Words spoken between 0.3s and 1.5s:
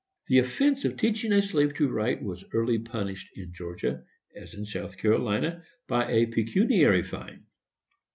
offence of teaching a